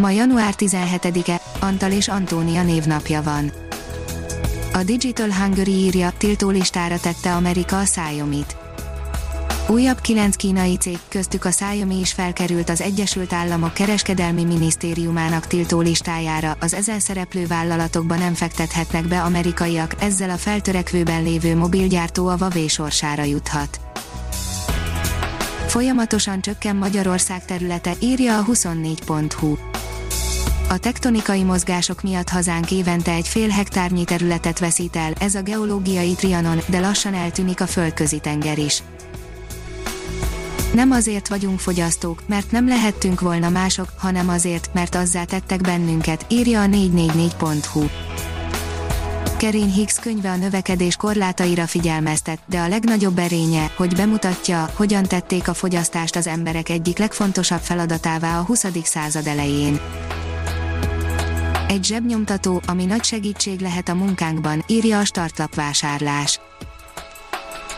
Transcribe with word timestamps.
Ma 0.00 0.10
január 0.10 0.54
17-e, 0.58 1.40
Antal 1.58 1.92
és 1.92 2.08
Antónia 2.08 2.62
névnapja 2.62 3.22
van. 3.22 3.52
A 4.72 4.82
Digital 4.82 5.32
Hungary 5.32 5.72
írja, 5.72 6.12
tiltólistára 6.18 6.98
tette 7.00 7.34
Amerika 7.34 7.78
a 7.78 7.82
Xiaomi-t. 7.82 8.56
Újabb 9.68 10.00
kilenc 10.00 10.36
kínai 10.36 10.76
cég, 10.76 10.98
köztük 11.08 11.44
a 11.44 11.48
Xiaomi 11.48 12.00
is 12.00 12.12
felkerült 12.12 12.70
az 12.70 12.80
Egyesült 12.80 13.32
Államok 13.32 13.74
Kereskedelmi 13.74 14.44
Minisztériumának 14.44 15.46
tiltólistájára, 15.46 16.56
az 16.60 16.74
ezen 16.74 17.00
szereplő 17.00 17.46
vállalatokba 17.46 18.16
nem 18.16 18.34
fektethetnek 18.34 19.06
be 19.08 19.22
amerikaiak, 19.22 19.94
ezzel 19.98 20.30
a 20.30 20.36
feltörekvőben 20.36 21.22
lévő 21.22 21.56
mobilgyártó 21.56 22.26
a 22.26 22.36
Huawei 22.36 22.68
sorsára 22.68 23.22
juthat. 23.22 23.80
Folyamatosan 25.66 26.40
csökken 26.40 26.76
Magyarország 26.76 27.44
területe, 27.44 27.92
írja 28.00 28.38
a 28.38 28.44
24.hu. 28.44 29.69
A 30.70 30.78
tektonikai 30.78 31.42
mozgások 31.42 32.02
miatt 32.02 32.28
hazánk 32.28 32.70
évente 32.70 33.12
egy 33.12 33.28
fél 33.28 33.48
hektárnyi 33.48 34.04
területet 34.04 34.58
veszít 34.58 34.96
el, 34.96 35.12
ez 35.18 35.34
a 35.34 35.42
geológiai 35.42 36.12
trianon, 36.12 36.58
de 36.66 36.80
lassan 36.80 37.14
eltűnik 37.14 37.60
a 37.60 37.66
földközi 37.66 38.18
tenger 38.18 38.58
is. 38.58 38.82
Nem 40.74 40.90
azért 40.90 41.28
vagyunk 41.28 41.60
fogyasztók, 41.60 42.22
mert 42.26 42.50
nem 42.50 42.68
lehettünk 42.68 43.20
volna 43.20 43.48
mások, 43.48 43.88
hanem 43.98 44.28
azért, 44.28 44.70
mert 44.72 44.94
azzá 44.94 45.24
tettek 45.24 45.60
bennünket, 45.60 46.26
írja 46.28 46.62
a 46.62 46.66
444.hu. 46.66 47.84
Kerin 49.36 49.72
Hicks 49.72 49.98
könyve 49.98 50.30
a 50.30 50.36
növekedés 50.36 50.96
korlátaira 50.96 51.66
figyelmeztet, 51.66 52.38
de 52.46 52.58
a 52.58 52.68
legnagyobb 52.68 53.18
erénye, 53.18 53.72
hogy 53.76 53.94
bemutatja, 53.94 54.70
hogyan 54.74 55.02
tették 55.02 55.48
a 55.48 55.54
fogyasztást 55.54 56.16
az 56.16 56.26
emberek 56.26 56.68
egyik 56.68 56.98
legfontosabb 56.98 57.60
feladatává 57.60 58.38
a 58.38 58.42
20. 58.42 58.66
század 58.84 59.26
elején. 59.26 59.80
Egy 61.70 61.84
zsebnyomtató, 61.84 62.60
ami 62.66 62.84
nagy 62.84 63.04
segítség 63.04 63.60
lehet 63.60 63.88
a 63.88 63.94
munkánkban, 63.94 64.64
írja 64.66 64.98
a 64.98 65.04
startlap 65.04 65.54
vásárlás. 65.54 66.40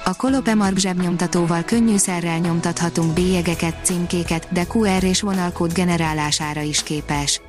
A 0.05 0.15
Kolopemark 0.17 0.77
zsebnyomtatóval 0.77 1.62
könnyűszerrel 1.62 2.39
nyomtathatunk 2.39 3.13
bélyegeket, 3.13 3.77
címkéket, 3.83 4.47
de 4.53 4.67
QR 4.75 5.05
és 5.05 5.20
vonalkód 5.20 5.73
generálására 5.73 6.61
is 6.61 6.83
képes. 6.83 7.41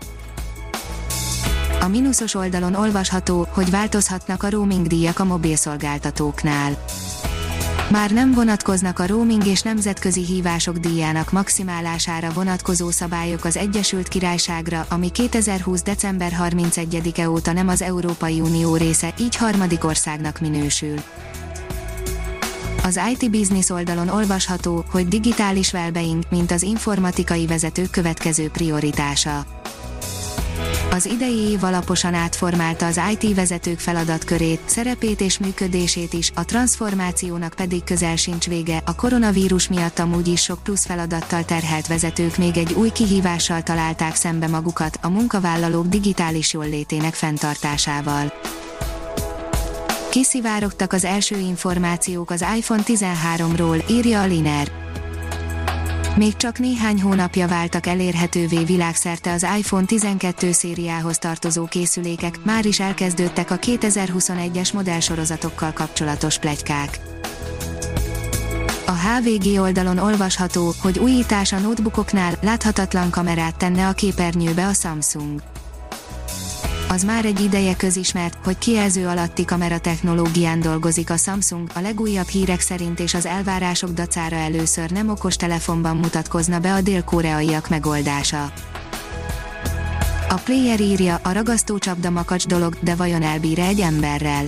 A 1.82 1.88
mínuszos 1.88 2.36
oldalon 2.36 2.76
olvasható, 2.76 3.48
hogy 3.52 3.70
változhatnak 3.70 4.44
a 4.44 4.50
roaming 4.50 4.88
díjak 4.88 5.20
a 5.20 5.24
mobilszolgáltatóknál. 5.24 6.84
Már 7.94 8.12
nem 8.12 8.32
vonatkoznak 8.32 9.00
a 9.00 9.08
roaming 9.08 9.46
és 9.46 9.62
nemzetközi 9.62 10.26
hívások 10.26 10.78
díjának 10.78 11.32
maximálására 11.32 12.32
vonatkozó 12.32 12.90
szabályok 12.90 13.46
az 13.46 13.58
Egyesült 13.58 14.08
Királyságra, 14.08 14.86
ami 14.90 15.10
2020. 15.12 15.82
december 15.82 16.32
31-e 16.42 17.30
óta 17.30 17.52
nem 17.52 17.68
az 17.68 17.82
Európai 17.82 18.42
Unió 18.42 18.76
része, 18.76 19.14
így 19.20 19.36
harmadik 19.36 19.84
országnak 19.84 20.40
minősül. 20.40 20.96
Az 22.84 23.00
IT 23.12 23.32
Business 23.32 23.70
oldalon 23.70 24.10
olvasható, 24.10 24.86
hogy 24.92 25.08
digitális 25.08 25.74
wellbeing, 25.74 26.24
mint 26.30 26.52
az 26.52 26.62
informatikai 26.62 27.48
vezetők 27.48 27.90
következő 27.90 28.50
prioritása 28.50 29.46
az 30.92 31.06
idei 31.06 31.38
év 31.38 31.64
alaposan 31.64 32.14
átformálta 32.14 32.86
az 32.86 33.00
IT 33.12 33.36
vezetők 33.36 33.80
feladatkörét, 33.80 34.60
szerepét 34.66 35.22
és 35.22 35.38
működését 35.38 36.14
is, 36.14 36.32
a 36.36 36.46
transformációnak 36.46 37.54
pedig 37.54 37.84
közel 37.84 38.16
sincs 38.16 38.48
vége, 38.48 38.82
a 38.86 38.96
koronavírus 38.96 39.68
miatt 39.68 40.00
amúgy 40.00 40.28
is 40.28 40.42
sok 40.42 40.64
plusz 40.64 40.86
feladattal 40.86 41.46
terhelt 41.46 41.88
vezetők 41.88 42.38
még 42.38 42.58
egy 42.58 42.74
új 42.74 42.90
kihívással 42.90 43.62
találták 43.62 44.16
szembe 44.16 44.48
magukat, 44.48 45.00
a 45.02 45.10
munkavállalók 45.10 45.88
digitális 45.88 46.54
jóllétének 46.54 47.14
fenntartásával. 47.14 48.34
Kiszivárogtak 50.10 50.94
az 50.94 51.06
első 51.06 51.38
információk 51.38 52.30
az 52.30 52.46
iPhone 52.56 52.84
13-ról, 52.86 53.90
írja 53.90 54.22
a 54.22 54.26
Liner. 54.26 54.72
Még 56.16 56.36
csak 56.36 56.60
néhány 56.60 57.02
hónapja 57.02 57.48
váltak 57.48 57.86
elérhetővé 57.86 58.64
világszerte 58.64 59.32
az 59.32 59.46
iPhone 59.58 59.86
12 59.86 60.52
szériához 60.52 61.18
tartozó 61.18 61.66
készülékek, 61.66 62.40
már 62.44 62.66
is 62.66 62.80
elkezdődtek 62.80 63.52
a 63.52 63.56
2021-es 63.56 64.74
modellsorozatokkal 64.74 65.72
kapcsolatos 65.72 66.40
plegykák. 66.40 67.00
A 68.86 68.92
HVG 68.92 69.60
oldalon 69.60 69.98
olvasható, 69.98 70.74
hogy 70.82 71.00
újítás 71.00 71.54
a 71.54 71.60
notebookoknál 71.60 72.34
láthatatlan 72.42 73.10
kamerát 73.10 73.56
tenne 73.56 73.88
a 73.88 73.94
képernyőbe 73.94 74.68
a 74.68 74.74
Samsung 74.74 75.53
az 76.90 77.04
már 77.04 77.26
egy 77.26 77.40
ideje 77.40 77.76
közismert, 77.76 78.38
hogy 78.44 78.58
kijelző 78.58 79.08
alatti 79.08 79.46
kamera 79.46 79.80
technológián 79.80 80.60
dolgozik 80.60 81.10
a 81.10 81.18
Samsung, 81.18 81.70
a 81.74 81.80
legújabb 81.80 82.28
hírek 82.28 82.60
szerint 82.60 83.00
és 83.00 83.14
az 83.14 83.26
elvárások 83.26 83.92
dacára 83.92 84.36
először 84.36 84.92
nem 84.92 85.10
okos 85.10 85.36
telefonban 85.36 85.98
mutatkozna 85.98 86.60
be 86.60 86.74
a 86.74 86.82
dél-koreaiak 86.82 87.70
megoldása. 87.70 88.52
A 90.30 90.36
player 90.44 90.80
írja, 90.80 91.20
a 91.24 91.32
ragasztócsapda 91.32 92.10
makacs 92.10 92.48
dolog, 92.48 92.78
de 92.80 92.96
vajon 92.96 93.22
elbír 93.22 93.60
egy 93.60 93.80
emberrel? 93.80 94.46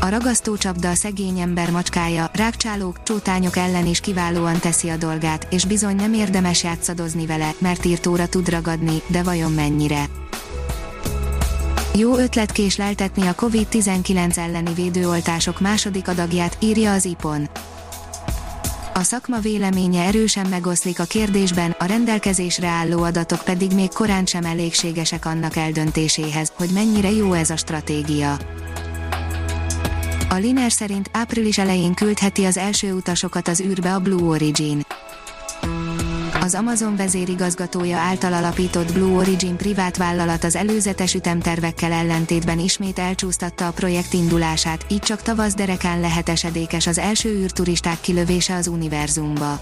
A 0.00 0.08
ragasztócsapda 0.08 0.90
a 0.90 0.94
szegény 0.94 1.38
ember 1.38 1.70
macskája, 1.70 2.30
rákcsálók, 2.32 3.02
csótányok 3.02 3.56
ellen 3.56 3.86
is 3.86 4.00
kiválóan 4.00 4.58
teszi 4.58 4.88
a 4.88 4.96
dolgát, 4.96 5.46
és 5.50 5.64
bizony 5.64 5.96
nem 5.96 6.12
érdemes 6.12 6.62
játszadozni 6.62 7.26
vele, 7.26 7.50
mert 7.58 7.84
írtóra 7.84 8.28
tud 8.28 8.48
ragadni, 8.48 9.02
de 9.06 9.22
vajon 9.22 9.52
mennyire? 9.52 10.27
Jó 11.98 12.16
ötlet 12.16 12.52
késleltetni 12.52 13.26
a 13.26 13.34
COVID-19 13.34 14.36
elleni 14.36 14.74
védőoltások 14.74 15.60
második 15.60 16.08
adagját, 16.08 16.56
írja 16.60 16.92
az 16.92 17.04
IPON. 17.04 17.48
A 18.94 19.02
szakma 19.02 19.38
véleménye 19.38 20.02
erősen 20.02 20.46
megoszlik 20.46 21.00
a 21.00 21.04
kérdésben, 21.04 21.70
a 21.78 21.84
rendelkezésre 21.84 22.68
álló 22.68 23.02
adatok 23.02 23.44
pedig 23.44 23.72
még 23.72 23.88
korán 23.92 24.26
sem 24.26 24.44
elégségesek 24.44 25.26
annak 25.26 25.56
eldöntéséhez, 25.56 26.52
hogy 26.56 26.70
mennyire 26.74 27.10
jó 27.10 27.32
ez 27.32 27.50
a 27.50 27.56
stratégia. 27.56 28.38
A 30.28 30.34
Liner 30.34 30.72
szerint 30.72 31.10
április 31.12 31.58
elején 31.58 31.94
küldheti 31.94 32.44
az 32.44 32.56
első 32.56 32.92
utasokat 32.92 33.48
az 33.48 33.60
űrbe 33.60 33.94
a 33.94 33.98
Blue 34.00 34.22
Origin 34.22 34.84
az 36.48 36.54
Amazon 36.54 36.96
vezérigazgatója 36.96 37.96
által 37.96 38.32
alapított 38.32 38.92
Blue 38.92 39.16
Origin 39.16 39.56
privát 39.56 39.96
vállalat 39.96 40.44
az 40.44 40.56
előzetes 40.56 41.14
ütemtervekkel 41.14 41.92
ellentétben 41.92 42.58
ismét 42.58 42.98
elcsúsztatta 42.98 43.66
a 43.66 43.70
projekt 43.70 44.12
indulását, 44.12 44.84
így 44.90 44.98
csak 44.98 45.22
tavasz 45.22 45.54
derekán 45.54 46.00
lehet 46.00 46.28
esedékes 46.28 46.86
az 46.86 46.98
első 46.98 47.28
űrturisták 47.28 48.00
kilövése 48.00 48.54
az 48.54 48.66
univerzumba. 48.66 49.60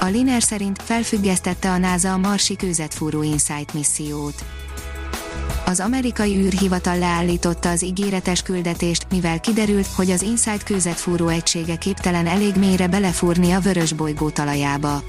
A 0.00 0.06
Liner 0.06 0.42
szerint 0.42 0.82
felfüggesztette 0.82 1.70
a 1.70 1.78
NASA 1.78 2.12
a 2.12 2.18
Marsi 2.18 2.56
kőzetfúró 2.56 3.22
Insight 3.22 3.74
missziót 3.74 4.44
az 5.66 5.80
amerikai 5.80 6.36
űrhivatal 6.36 6.98
leállította 6.98 7.68
az 7.68 7.84
ígéretes 7.84 8.42
küldetést, 8.42 9.06
mivel 9.10 9.40
kiderült, 9.40 9.86
hogy 9.86 10.10
az 10.10 10.22
Insight 10.22 10.62
kőzetfúró 10.62 11.28
egysége 11.28 11.76
képtelen 11.76 12.26
elég 12.26 12.54
mélyre 12.56 12.86
belefúrni 12.86 13.52
a 13.52 13.60
vörös 13.60 13.92
bolygó 13.92 14.30
talajába. 14.30 15.02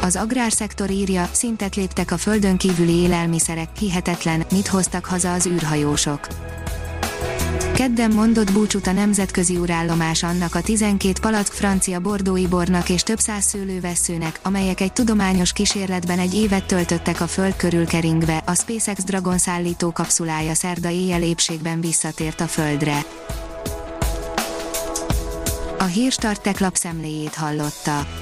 Az 0.00 0.16
agrárszektor 0.16 0.90
írja, 0.90 1.28
szintet 1.32 1.76
léptek 1.76 2.10
a 2.10 2.16
földön 2.16 2.56
kívüli 2.56 2.94
élelmiszerek, 2.94 3.68
hihetetlen, 3.78 4.44
mit 4.50 4.66
hoztak 4.66 5.04
haza 5.04 5.32
az 5.32 5.46
űrhajósok. 5.46 6.26
Kedden 7.82 8.10
mondott 8.10 8.52
búcsút 8.52 8.86
a 8.86 8.92
nemzetközi 8.92 9.56
urállomás 9.56 10.22
annak 10.22 10.54
a 10.54 10.60
12 10.60 11.12
palack 11.20 11.52
francia 11.52 12.00
bordói 12.00 12.46
bornak 12.46 12.88
és 12.88 13.02
több 13.02 13.18
száz 13.18 13.44
szőlővesszőnek, 13.44 14.40
amelyek 14.42 14.80
egy 14.80 14.92
tudományos 14.92 15.52
kísérletben 15.52 16.18
egy 16.18 16.34
évet 16.34 16.66
töltöttek 16.66 17.20
a 17.20 17.26
föld 17.26 17.56
körül 17.56 17.86
keringve, 17.86 18.42
a 18.46 18.54
SpaceX 18.54 19.04
Dragon 19.04 19.38
szállító 19.38 19.92
kapszulája 19.92 20.54
szerda 20.54 20.90
éjjel 20.90 21.22
épségben 21.22 21.80
visszatért 21.80 22.40
a 22.40 22.46
földre. 22.46 22.98
A 25.78 25.84
hírstartek 25.84 26.58
lapszemléjét 26.58 27.34
hallotta. 27.34 28.21